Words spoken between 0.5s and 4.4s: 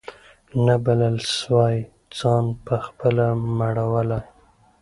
نه بلبل سوای ځان پخپله مړولای